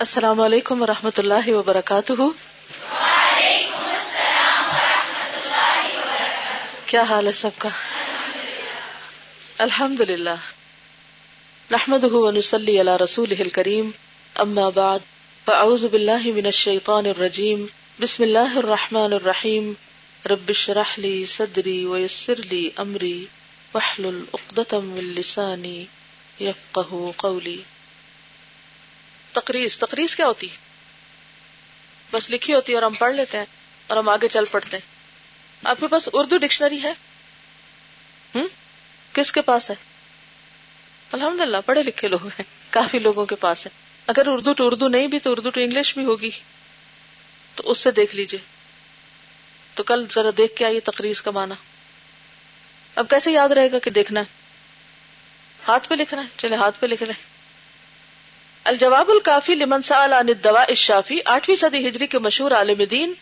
السلام 0.00 0.40
علیکم 0.40 0.82
و 0.82 0.86
رحمۃ 0.86 1.10
اللہ 1.16 1.48
وبرکاتہ۔ 1.48 2.12
کیا 6.86 7.02
حال 7.02 7.26
ہے 7.26 7.32
سب 7.32 7.50
کا؟ 7.58 7.68
الحمد 9.58 10.00
للہ 10.00 10.34
نحمد 11.70 12.04
ونسلی 12.04 12.80
علی 12.80 12.90
رسول 13.04 13.48
کریم 13.48 13.90
اما 14.34 14.68
بعد، 14.68 14.98
فاعوذ 15.44 15.84
باللہ 15.84 16.26
من 16.26 16.46
الشیطان 16.46 17.06
الرجیم۔ 17.06 17.66
بسم 18.00 18.22
اللہ 18.22 18.56
الرحمن 18.56 19.12
الرحیم۔ 19.12 19.72
رب 20.30 20.48
اشرح 20.48 20.94
لی 20.96 21.24
صدری 21.24 21.86
ویسر 21.86 22.34
لی 22.36 22.70
امری۔ 22.76 23.26
واحلل 23.74 24.24
عقدۃ 24.34 24.74
من 24.74 25.04
لسانی 25.04 25.86
یفقهوا 26.40 27.10
قولی۔ 27.16 27.62
تقریض 29.34 29.78
تقریض 29.78 30.16
کیا 30.16 30.26
ہوتی؟ 30.26 30.48
بس 32.12 32.30
لکھی 32.30 32.54
ہوتی 32.54 32.72
ہے 32.72 32.74
اور 32.74 32.82
ہم 32.82 32.94
پڑھ 32.94 33.14
لیتے 33.14 33.38
ہیں 33.38 33.44
اور 33.86 33.96
ہم 33.96 34.08
آگے 34.08 34.28
چل 34.28 34.44
پڑتے 34.50 34.76
ہیں۔ 34.76 34.94
آپ 35.64 35.76
کے 35.80 35.86
پاس 35.88 36.08
اردو 36.12 36.38
ڈکشنری 36.38 36.82
ہے؟ 36.82 36.92
کس 39.12 39.32
کے 39.32 39.42
پاس 39.42 39.70
ہے؟ 39.70 39.74
الحمد 41.12 41.40
للہ 41.40 41.56
پڑھے 41.66 41.82
لکھے 41.82 42.08
لوگ 42.08 42.26
ہیں، 42.26 42.42
کافی 42.70 42.98
لوگوں 42.98 43.26
کے 43.26 43.34
پاس 43.34 43.66
ہے 43.66 43.70
اگر 44.06 44.22
اردو 44.26 44.52
ٹو 44.52 44.66
اردو 44.66 44.88
نہیں 44.88 45.06
بھی 45.06 45.18
تو 45.18 45.30
اردو 45.32 45.50
ٹو 45.50 45.60
انگلش 45.60 45.94
بھی 45.94 46.04
ہوگی۔ 46.04 46.30
تو 47.54 47.70
اس 47.70 47.78
سے 47.78 47.90
دیکھ 47.90 48.16
لیجیے 48.16 48.40
تو 49.74 49.82
کل 49.82 50.06
ذرا 50.14 50.30
دیکھ 50.36 50.56
کے 50.56 50.64
آئیے 50.64 50.80
تقریض 50.80 51.20
کا 51.20 51.30
مانا 51.30 51.54
اب 52.94 53.10
کیسے 53.10 53.32
یاد 53.32 53.48
رہے 53.48 53.72
گا 53.72 53.78
کہ 53.78 53.90
دیکھنا 53.90 54.20
ہے؟ 54.20 54.24
ہاتھ 55.68 55.88
پہ 55.88 55.94
لکھنا 55.94 56.22
ہے، 56.22 56.26
چلے 56.36 56.56
ہاتھ 56.56 56.80
پہ 56.80 56.86
لکھ 56.86 57.02
لیں۔ 57.02 57.33
الجواب 58.64 59.10
الکافی 59.10 59.54
لمن 59.54 59.82
سأل 59.82 60.12
عن 60.12 60.28
الدواء 60.28 60.64
الشافی 60.68 61.18
آٹھویں 61.24 61.56
صدی 61.56 61.88
ہجری 61.88 62.06
کے 62.06 62.18
مشہور 62.18 62.50
عالم 62.50 62.84
دین 62.84 63.12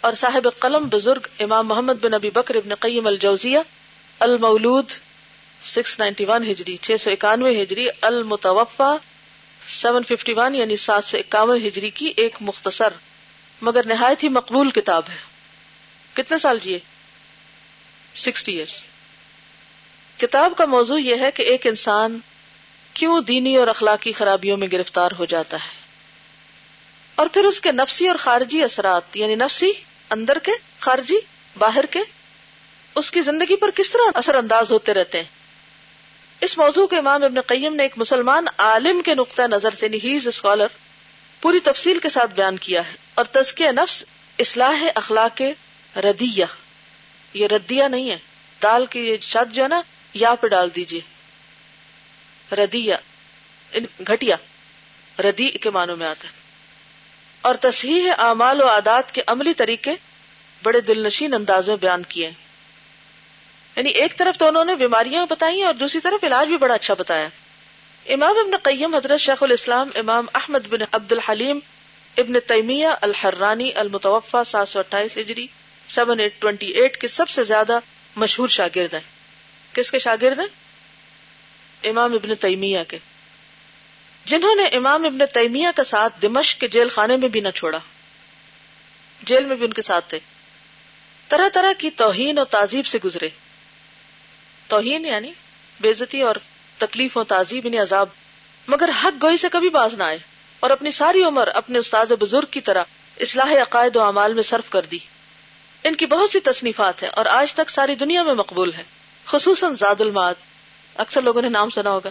اور 0.00 0.12
صاحب 0.12 0.48
قلم 0.58 0.88
بزرگ 0.88 1.26
امام 1.38 1.68
محمد 1.68 1.92
بن 2.00 2.14
ابی 2.14 2.30
بکر 2.30 2.54
ابن 2.54 2.74
قیم 2.74 3.06
الجوزیہ، 3.06 3.58
المولود 4.18 4.90
691 5.64 6.50
ہجری 6.50 6.76
691 6.82 7.62
ہجری 7.62 7.86
المتوفا 8.00 8.96
751 9.80 10.54
یعنی 10.54 10.76
751 10.76 11.56
ہجری 11.66 11.90
کی 11.90 12.12
ایک 12.16 12.36
مختصر 12.40 12.88
مگر 13.62 13.86
نہایت 13.86 14.24
ہی 14.24 14.28
مقبول 14.28 14.70
کتاب 14.70 15.02
ہے۔ 15.08 15.20
کتنے 16.12 16.38
سال 16.38 16.58
جیے؟ 16.62 16.78
سکسٹی 18.14 18.52
ایئرس 18.52 18.80
کتاب 20.16 20.52
کا 20.56 20.64
موضوع 20.64 20.98
یہ 20.98 21.14
ہے 21.14 21.30
کہ 21.30 21.42
ایک 21.42 21.66
انسان 21.66 22.18
کیوں 22.94 23.20
دینی 23.20 23.56
اور 23.56 23.68
اخلاقی 23.68 24.12
خرابیوں 24.12 24.56
میں 24.56 24.68
گرفتار 24.72 25.10
ہو 25.18 25.24
جاتا 25.24 25.56
ہے؟ 25.56 25.70
اور 27.18 27.26
پھر 27.26 27.44
اس 27.44 27.60
کے 27.60 27.72
نفسی 27.72 28.08
اور 28.08 28.16
خارجی 28.16 28.62
اثرات 28.62 29.16
یعنی 29.16 29.34
نفسی 29.34 29.70
اندر 30.10 30.38
کے، 30.38 30.52
خارجی 30.78 31.18
باہر 31.56 31.86
کے، 31.90 32.00
اس 32.96 33.10
کی 33.10 33.22
زندگی 33.22 33.56
پر 33.56 33.70
کس 33.74 33.90
طرح 33.90 34.10
اثر 34.14 34.34
انداز 34.34 34.70
ہوتے 34.70 34.94
رہتے 34.94 35.18
ہیں؟ 35.18 35.30
اس 36.40 36.56
موضوع 36.58 36.86
کے 36.86 36.96
امام 36.98 37.24
ابن 37.24 37.40
قیم 37.40 37.74
نے 37.74 37.82
ایک 37.82 37.92
مسلمان 37.96 38.46
عالم 38.58 39.00
کے 39.02 39.14
نقطۂ 39.14 39.42
نظر 39.50 39.74
سے 39.74 39.88
نہیز 39.88 40.26
اسکالر 40.26 40.80
پوری 41.42 41.60
تفصیل 41.60 41.98
کے 41.98 42.08
ساتھ 42.08 42.34
بیان 42.34 42.56
کیا 42.58 42.80
ہے، 42.88 42.96
اور 43.14 43.24
تزکیہ 43.32 43.70
نفس 43.70 44.02
اصلاح 44.38 44.84
اخلاق 44.94 45.42
ردیہ، 45.94 46.44
یہ 47.34 47.46
ردیہ 47.46 47.84
نہیں 47.84 48.10
ہے، 48.10 48.16
دال 48.60 48.86
کی 48.86 49.00
یہ 49.00 49.16
شد 49.22 49.52
جو 49.52 49.62
ہے 49.62 49.68
نا 49.68 49.80
یا 50.14 50.34
پہ 50.34 50.46
ڈال 50.46 50.74
دیجیے 50.76 51.00
ردیا 52.52 52.96
گھٹیا 54.08 54.36
ردی 55.18 55.48
کے 55.48 55.70
معنوں 55.70 55.96
میں 55.96 56.06
آتا 56.06 56.28
ہے۔ 56.28 56.32
اور 57.40 57.54
تصحیح 57.54 58.10
اعمال 58.18 58.60
و 58.60 58.68
عادات 58.68 59.12
کے 59.12 59.22
عملی 59.26 59.54
طریقے 59.54 59.94
بڑے 60.62 60.80
دل 60.80 61.06
نشین 61.06 61.34
انداز 61.34 61.68
میں 61.68 61.76
بیان 61.76 62.02
کیے 62.02 62.30
یعنی 63.76 63.90
ایک 63.90 64.18
طرف 64.18 64.38
تو 64.38 64.48
انہوں 64.48 64.64
نے 64.64 64.76
بیماریاں 64.76 65.26
بتائی 65.30 65.62
اور 65.62 65.74
دوسری 65.74 66.00
طرف 66.00 66.24
علاج 66.24 66.48
بھی 66.48 66.56
بڑا 66.56 66.74
اچھا 66.74 66.94
بتایا۔ 66.94 67.28
امام 68.06 68.36
ابن 68.38 68.56
قیم 68.62 68.94
حضرت 68.94 69.20
شیخ 69.20 69.42
الاسلام 69.42 69.90
امام 69.94 70.26
احمد 70.34 70.68
بن 70.68 70.78
عبد 70.92 71.12
الحلیم 71.12 71.58
ابن 72.18 72.32
تیمیہ 72.46 72.88
الحرانی 73.00 73.70
المتوفا 73.74 74.44
سات 74.44 74.68
سو 74.68 74.78
اٹھائیس 74.78 75.16
ہجری، 75.16 75.46
سیون 75.88 76.20
ایٹ 76.20 76.40
ٹوینٹی 76.40 76.66
ایٹ 76.66 76.96
کے 76.96 77.08
سب 77.08 77.28
سے 77.28 77.44
زیادہ 77.44 77.78
مشہور 78.16 78.48
شاگرد 78.48 78.94
ہیں۔ 78.94 79.00
کس 79.72 79.90
کے 79.90 79.98
شاگرد 79.98 80.38
ہیں؟ 80.38 80.61
امام 81.84 82.12
ابن 82.12 82.34
تیمیہ 82.34 82.78
کے۔ 82.88 82.98
جنہوں 84.24 84.54
نے 84.54 84.64
امام 84.64 85.04
ابن 85.04 85.18
تیمیہ 85.34 85.68
کا 85.76 85.84
ساتھ 85.84 86.22
دمشق 86.22 86.60
کے 86.60 86.68
جیل 86.68 86.88
خانے 86.88 87.16
میں 87.16 87.28
بھی 87.28 87.40
نہ 87.40 87.48
چھوڑا۔ 87.48 87.78
جیل 89.22 89.44
میں 89.44 89.56
بھی 89.56 89.66
ان 89.66 89.72
کے 89.72 89.82
ساتھ 89.82 90.10
تھے۔ 90.10 90.18
طرح 91.28 91.48
طرح 91.52 91.72
کی 91.78 91.90
توہین 91.90 92.38
اور 92.38 92.46
تعزیب 92.46 92.86
سے 92.86 92.98
گزرے۔ 93.04 93.28
توہین 94.68 95.04
یعنی 95.04 95.32
بےزتی 95.80 96.20
اور 96.20 96.36
تکلیف 96.78 97.16
و 97.16 97.24
تعزیب 97.24 97.66
یعنی 97.66 97.78
عذاب۔ 97.78 98.06
مگر 98.68 98.90
حق 99.04 99.22
گوئی 99.22 99.36
سے 99.36 99.48
کبھی 99.52 99.68
باز 99.68 99.94
نہ 99.94 100.02
آئے 100.02 100.18
اور 100.60 100.70
اپنی 100.70 100.90
ساری 100.90 101.22
عمر 101.22 101.48
اپنے 101.48 101.78
استاد 101.78 102.06
بزرگ 102.06 102.46
کی 102.50 102.60
طرح 102.60 102.84
اصلاح 103.20 103.52
عقائد 103.62 103.96
و 103.96 104.02
اعمال 104.02 104.34
میں 104.34 104.42
صرف 104.42 104.70
کر 104.70 104.82
دی۔ 104.82 104.98
ان 105.84 105.94
کی 105.94 106.06
بہت 106.06 106.30
سی 106.30 106.40
تصنیفات 106.40 107.02
ہیں 107.02 107.10
اور 107.10 107.26
آج 107.26 107.54
تک 107.54 107.70
ساری 107.70 107.94
دنیا 107.94 108.22
میں 108.22 108.34
مقبول 108.34 108.72
ہے 108.72 108.82
خصوصاً 109.24 109.74
زاد 109.74 110.00
الماد 110.00 110.34
اکثر 110.96 111.22
لوگوں 111.22 111.42
نے 111.42 111.48
نام 111.48 111.70
سنا 111.70 111.90
ہوگا۔ 111.90 112.10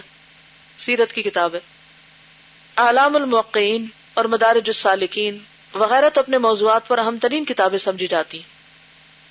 سیرت 0.78 1.12
کی 1.12 1.22
کتاب 1.22 1.54
ہے۔ 1.54 1.60
اعلام 2.76 3.16
الموقعین 3.16 3.86
اور 4.14 4.24
مدارج 4.24 4.62
السالکین 4.66 5.38
وغیرہ 5.74 6.08
تو 6.08 6.20
اپنے 6.20 6.38
موضوعات 6.38 6.88
پر 6.88 6.98
اہم 6.98 7.18
ترین 7.18 7.44
کتابیں 7.44 7.78
سمجھی 7.78 8.06
جاتی 8.06 8.38
ہیں۔ 8.38 8.62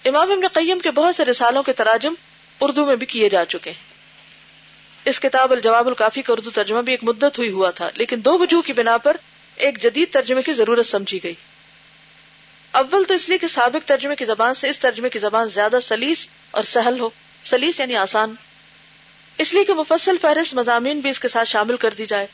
امام 0.07 0.31
ابن 0.31 0.47
قیم 0.47 0.79
کے 0.79 0.91
بہت 0.91 1.15
سے 1.15 1.25
رسالوں 1.25 1.63
کے 1.63 1.73
تراجم 1.73 2.13
اردو 2.59 2.85
میں 2.85 2.95
بھی 2.95 3.05
کیے 3.05 3.29
جا 3.29 3.45
چکے 3.45 3.71
ہیں۔ 3.71 3.91
اس 5.05 5.19
کتاب 5.19 5.51
الجواب 5.51 5.87
الکافی 5.87 6.21
کا 6.21 6.33
اردو 6.33 6.49
ترجمہ 6.49 6.81
بھی 6.81 6.93
ایک 6.93 7.03
مدت 7.03 7.37
ہوئی 7.37 7.51
ہوا 7.51 7.71
تھا، 7.71 7.89
لیکن 7.95 8.25
دو 8.25 8.37
وجوہ 8.37 8.61
کی 8.61 8.73
بنا 8.73 8.97
پر 8.97 9.17
ایک 9.55 9.83
جدید 9.83 10.13
ترجمے 10.13 10.41
کی 10.41 10.53
ضرورت 10.53 10.85
سمجھی 10.85 11.19
گئی۔ 11.23 11.33
اول 12.71 13.03
تو 13.03 13.13
اس 13.13 13.29
لیے 13.29 13.37
کہ 13.37 13.47
سابق 13.47 13.87
ترجمے 13.87 14.15
کی 14.15 14.25
زبان 14.25 14.53
سے 14.53 14.69
اس 14.69 14.79
ترجمے 14.79 15.09
کی 15.09 15.19
زبان 15.19 15.49
زیادہ 15.49 15.79
سلیس 15.81 16.27
اور 16.51 16.63
سہل 16.63 16.99
ہو۔ 16.99 17.09
سلیس 17.43 17.79
یعنی 17.79 17.95
آسان۔ 17.95 18.35
اس 19.37 19.53
لیے 19.53 19.63
کہ 19.63 19.73
مفصل 19.73 20.17
فہرست 20.21 20.53
مضامین 20.53 20.99
بھی 20.99 21.09
اس 21.09 21.19
کے 21.19 21.27
ساتھ 21.27 21.49
شامل 21.49 21.77
کر 21.77 21.93
دی 21.93 22.05
جائے 22.05 22.27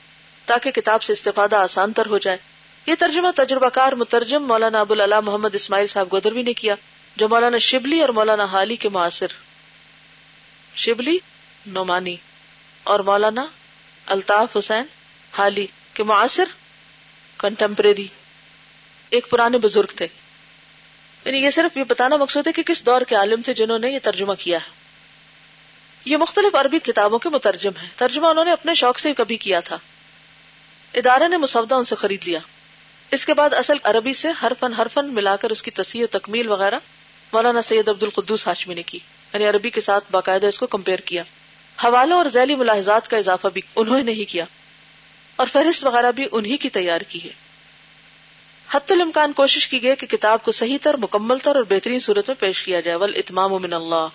تاکہ 0.46 0.72
کتاب 0.72 1.04
سے 1.04 1.14
استفادہ 1.14 1.56
آسان 1.56 1.94
تر 1.94 2.06
ہو 2.06 2.18
جائے۔ 2.18 2.38
یہ 2.86 2.96
ترجمہ 3.00 3.28
تجربہ 3.36 3.70
کار 3.70 3.94
مترجم 3.94 4.44
مولانا 4.44 4.80
ابو 4.80 5.02
اللہ 5.02 5.20
محمد 5.20 5.56
اسماعیل 5.56 5.88
صاحب 5.88 6.08
گودروی 6.12 6.42
نے 6.42 6.54
کیا، 6.54 6.76
جو 7.16 7.30
مولانا 7.30 7.58
شبلی 7.58 8.02
اور 8.02 8.10
مولانا 8.10 8.46
حالی 8.46 8.76
کے 8.76 8.90
معاصر۔ 8.90 9.28
شبلی، 10.76 11.18
نعمانی، 11.66 12.16
اور 12.84 13.00
مولانا 13.00 13.46
الطاف 14.06 14.58
حسین 14.58 14.84
حالی 15.32 15.68
کے 15.94 16.04
معاصر۔ 16.04 16.46
کنٹمپریری 17.38 18.08
ایک 19.10 19.30
پرانے 19.30 19.58
بزرگ 19.58 19.88
تھے۔ 19.96 20.08
یعنی 21.26 21.38
یہ 21.38 21.50
صرف 21.50 21.78
یہ 21.78 21.84
بتانا 21.84 22.18
مقصود 22.18 22.48
ہے 22.48 22.52
کہ 22.52 22.64
کس 22.64 22.86
دور 22.86 23.02
کے 23.02 23.16
عالم 23.16 23.42
تھے 23.42 23.54
جنہوں 23.54 23.80
نے 23.80 23.92
یہ 23.92 24.00
ترجمہ 24.04 24.34
کیا 24.40 24.58
ہے۔ 24.58 24.87
یہ 26.08 26.18
مختلف 26.18 26.56
عربی 26.56 26.80
کتابوں 26.80 27.20
کے 27.20 27.30
مترجم 27.30 27.72
ہیں۔ 27.82 27.90
ترجمہ 27.96 28.28
انہوں 28.28 28.46
نے 28.46 28.52
اپنے 28.52 28.74
شوق 28.74 29.00
سے 29.00 29.14
کبھی 29.14 29.38
کیا 29.38 29.60
تھا۔ 29.60 29.78
ادارے 30.94 31.28
نے 31.28 31.38
مسودہ 31.38 31.76
ان 31.76 31.84
سے 31.84 31.96
خرید 31.96 32.28
لیا۔ 32.28 32.40
اس 33.12 33.26
کے 33.26 33.34
بعد 33.34 33.54
اصل 33.54 33.78
عربی 33.84 34.14
سے 34.14 34.28
ہر 34.32 34.52
فن 34.94 35.14
ملا 35.14 35.36
کر 35.36 35.50
اس 35.50 35.64
کی 35.64 35.72
تصحیح 35.72 36.04
و 36.04 36.08
تکمیل 36.08 36.48
وغیرہ 36.48 36.80
مولانا 37.34 37.62
سید 37.62 37.90
عبد 37.90 38.04
القدوس 38.04 38.48
ہاشمی 38.48 38.74
نے 38.74 38.84
کی۔ 38.84 39.00
یعنی 39.34 39.48
عربی 39.48 39.70
کے 39.70 39.82
ساتھ 39.82 40.04
باقاعدہ 40.12 40.46
اس 40.46 40.60
کو 40.60 40.68
کمپیئر 40.68 41.00
کیا۔ 41.00 41.24
حوالوں 41.84 42.18
اور 42.18 42.26
ذیلی 42.26 42.56
ملاحظات 42.56 43.08
کا 43.08 43.18
اضافہ 43.18 43.48
بھی 43.48 43.62
انہوں 43.76 43.98
نے 43.98 44.04
نہیں 44.04 44.30
کیا۔ 44.30 44.46
اور 45.36 45.48
فہرست 45.48 45.86
وغیرہ 45.86 46.12
بھی 46.12 46.26
انہی 46.32 46.58
کی 46.58 46.70
تیار 46.70 47.02
کی 47.02 47.24
ہے۔ 47.24 47.34
حت 48.72 48.92
الامکان 48.92 49.34
کوشش 49.34 49.68
کی 49.68 49.84
گئی 49.84 49.96
کہ 49.96 50.08
کتاب 50.08 50.44
کو 50.44 50.52
صحیح 50.52 50.78
تر، 50.82 50.98
مکمل 50.98 51.40
تر 51.40 51.56
اور 51.56 51.64
بہترین 51.70 52.00
صورت 52.00 52.28
میں 52.28 52.36
پیش 52.40 52.64
کیا 52.64 52.80
جائے۔ 52.80 52.98
ول 52.98 53.12
اتمام 53.16 53.52
من 53.52 53.74
اللہ 53.74 54.08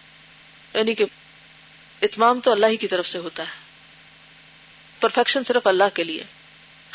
یعنی 0.75 0.95
کہ 0.95 1.05
اتمام 2.03 2.41
تو 2.41 2.53
اللہ 2.53 2.67
ہی 2.67 2.77
کی 2.77 2.89
طرف 2.89 3.09
سے 3.09 3.19
ہوتا 3.19 3.43
ہے۔ 3.43 3.63
پرفیکشن 5.01 5.45
صرف 5.45 5.67
اللہ 5.67 5.85
کے 5.95 6.05
لیے۔ 6.05 6.25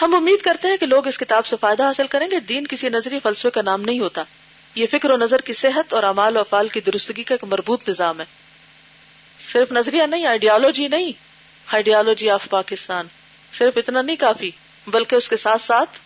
ہم 0.02 0.16
امید 0.16 0.42
کرتے 0.42 0.68
ہیں 0.68 0.78
کہ 0.78 0.86
لوگ 0.86 1.08
اس 1.08 1.18
کتاب 1.18 1.46
سے 1.46 1.56
فائدہ 1.62 1.84
حاصل 1.84 2.08
کریں 2.08 2.32
گے۔ 2.32 2.40
دین 2.40 2.68
کسی 2.68 2.90
نظری 2.90 3.20
فلسفے 3.24 3.50
کا 3.50 3.62
نام 3.62 3.82
نہیں 3.82 4.00
ہوتا۔ 4.00 4.24
یہ 4.76 4.88
فکر 4.92 5.10
و 5.10 5.18
نظر 5.18 5.42
کی 5.42 5.54
صحت 5.54 5.94
اور 5.94 6.04
امال 6.04 6.38
و 6.38 6.40
افعال 6.40 6.68
کی 6.68 6.82
درستگی 6.82 7.24
کا 7.24 7.34
ایک 7.34 7.44
مربوط 7.44 7.90
نظام 7.90 8.20
ہے۔ 8.20 8.26
صرف 9.52 9.72
نظریہ 9.72 10.04
نہیں 10.04 10.26
آئیڈیالوجی 10.26 10.88
نہیں۔ 10.88 11.12
آئیڈیالوجی 11.68 12.30
آف 12.30 12.50
پاکستان 12.50 13.08
صرف 13.54 13.78
اتنا 13.78 14.02
نہیں 14.02 14.16
کافی، 14.16 14.52
بلکہ 14.88 15.16
اس 15.16 15.30
کے 15.30 15.38
ساتھ 15.38 15.62
ساتھ 15.62 16.00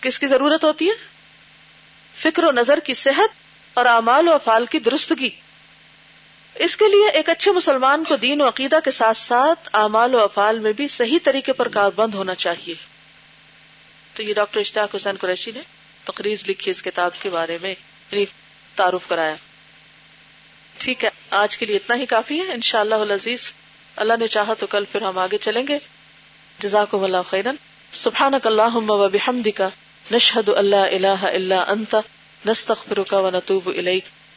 کس 0.00 0.18
کی 0.18 0.26
ضرورت 0.26 0.64
ہوتی 0.64 0.88
ہے؟ 0.88 0.94
فکر 2.14 2.44
و 2.44 2.50
نظر 2.50 2.80
کی 2.80 2.94
صحت 2.94 3.30
اور 3.74 3.86
امال 3.86 4.28
و 4.28 4.32
افعال 4.32 4.66
کی 4.66 4.78
درستگی۔ 4.78 5.30
اس 6.60 6.76
کے 6.76 6.88
لیے 6.88 7.10
ایک 7.10 7.28
اچھے 7.28 7.52
مسلمان 7.52 8.04
کو 8.04 8.16
دین 8.16 8.40
و 8.40 8.48
عقیدہ 8.48 8.78
کے 8.84 8.90
ساتھ 8.90 9.18
ساتھ 9.18 9.68
اعمال 9.72 10.14
و 10.14 10.18
افعال 10.18 10.58
میں 10.58 10.72
بھی 10.72 10.88
صحیح 10.88 11.18
طریقے 11.22 11.52
پر 11.52 11.68
کاربند 11.68 12.14
ہونا 12.14 12.34
چاہیے۔ 12.34 12.74
تو 14.14 14.22
یہ 14.22 14.34
ڈاکٹر 14.34 14.60
اشتاق 14.60 14.94
حسین 14.96 15.16
قریشی 15.16 15.50
نے 15.54 15.60
تقریز 16.04 16.44
لکھی 16.48 16.70
اس 16.70 16.82
کتاب 16.82 17.10
کے 17.22 17.30
بارے 17.30 17.58
میں 17.62 17.74
یعنی 18.10 18.24
تعارف 18.76 19.08
کرایا۔ 19.08 19.34
ٹھیک 20.78 21.04
ہے، 21.04 21.10
آج 21.30 21.58
کے 21.58 21.66
لیے 21.66 21.76
اتنا 21.76 21.96
ہی 21.96 22.06
کافی 22.06 22.40
ہے۔ 22.40 22.52
ان 22.52 22.60
شاء 22.60 22.80
اللہ 22.80 22.94
عزیز 22.94 23.52
اللہ 23.96 24.12
نے 24.20 24.26
چاہا 24.26 24.54
تو 24.54 24.66
کل 24.66 24.84
پھر 24.92 25.02
ہم 25.02 25.18
آگے 25.18 25.38
چلیں 25.38 25.66
گے۔ 25.68 25.78
جزاک 26.58 26.94
اللہ 26.94 27.22
خیرن۔ 27.26 27.54
سبحان 27.92 28.34
اللہ 28.44 28.76
و 28.76 29.08
بحمد 29.08 29.48
کا 29.56 29.68
نشہد 30.12 30.48
اللہ 30.48 30.76
اللہ 30.76 31.24
اللہ 31.24 31.54
انت 31.54 31.96
نستخر 32.46 33.14
و 33.14 33.30
نتوب 33.30 33.68
الیک۔ 33.68 34.04